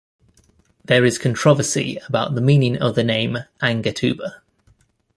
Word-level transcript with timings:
There 0.83 1.05
is 1.05 1.19
controversy 1.19 1.99
about 2.09 2.33
the 2.33 2.41
meaning 2.41 2.75
of 2.75 2.95
the 2.95 3.03
name 3.03 3.37
"Angatuba". 3.61 4.41